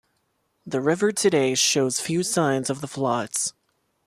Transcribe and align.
The 0.65 0.81
river 0.81 1.11
today 1.11 1.53
shows 1.53 1.99
few 1.99 2.23
signs 2.23 2.71
of 2.71 2.81
the 2.81 2.87
floods. 2.87 3.53